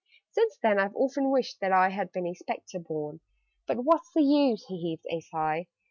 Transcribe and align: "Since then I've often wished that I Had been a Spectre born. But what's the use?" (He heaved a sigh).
"Since 0.31 0.57
then 0.63 0.79
I've 0.79 0.95
often 0.95 1.29
wished 1.29 1.59
that 1.59 1.71
I 1.71 1.89
Had 1.89 2.11
been 2.11 2.25
a 2.25 2.33
Spectre 2.33 2.79
born. 2.79 3.19
But 3.67 3.83
what's 3.83 4.09
the 4.13 4.23
use?" 4.23 4.65
(He 4.65 4.81
heaved 4.81 5.05
a 5.11 5.19
sigh). 5.21 5.67